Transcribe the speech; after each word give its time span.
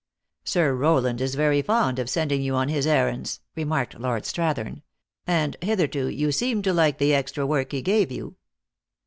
"Sir 0.43 0.73
Rowland 0.73 1.21
is 1.21 1.35
very 1.35 1.61
fond 1.61 1.99
of 1.99 2.09
sending 2.09 2.41
you 2.41 2.55
on 2.55 2.69
his 2.69 2.87
errands," 2.87 3.39
remarked 3.55 3.99
Lord 3.99 4.23
Strathern." 4.23 4.81
And, 5.27 5.55
hitherto 5.61 6.07
you 6.07 6.31
seemed 6.31 6.63
to 6.63 6.73
like 6.73 6.97
the 6.97 7.13
extra 7.13 7.45
work 7.45 7.71
he 7.71 7.83
gave 7.83 8.11
you." 8.11 8.35